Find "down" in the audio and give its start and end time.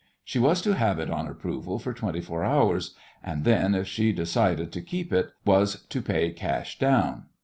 6.79-7.25